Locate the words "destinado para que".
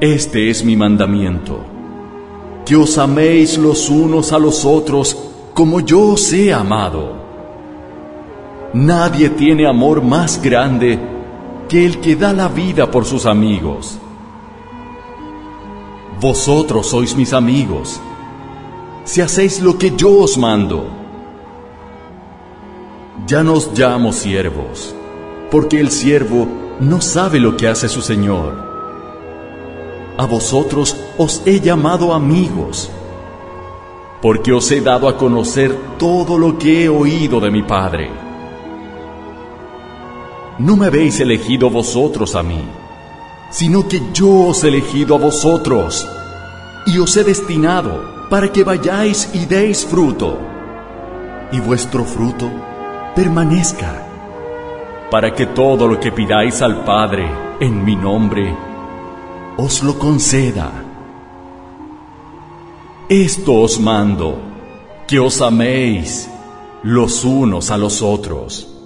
47.22-48.64